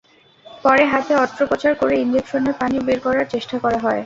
পরে 0.63 0.83
হাতে 0.91 1.13
অস্ত্রোপচার 1.15 1.73
করে 1.75 1.95
ইনজেকশনের 1.97 2.55
পানি 2.59 2.77
বের 2.87 2.99
করার 3.05 3.25
চেষ্টা 3.33 3.55
করা 3.63 3.77
হয়। 3.79 3.99